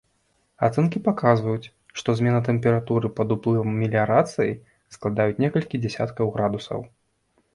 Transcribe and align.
Ацэнкі 0.67 1.01
паказваюць, 1.07 1.69
што 2.01 2.15
змена 2.21 2.39
тэмпературы 2.47 3.11
пад 3.19 3.35
уплывам 3.35 3.77
меліярацыі 3.81 4.57
складаюць 4.97 5.39
некалькі 5.43 5.81
дзясяткаў 5.83 6.25
градусаў. 6.39 6.79